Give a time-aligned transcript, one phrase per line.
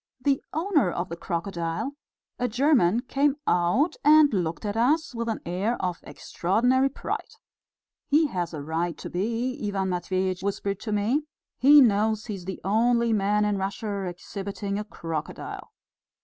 [0.19, 1.91] The owner of the crocodile,
[2.39, 7.35] a German, came out and looked at us with an air of extraordinary pride.
[8.07, 11.27] "He has a right to be," Ivan Matveitch whispered to me,
[11.59, 15.69] "he knows he is the only man in Russia exhibiting a crocodile."